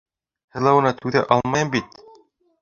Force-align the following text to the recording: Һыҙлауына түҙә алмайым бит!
Һыҙлауына 0.55 0.93
түҙә 1.01 1.23
алмайым 1.37 1.71
бит! 1.77 2.03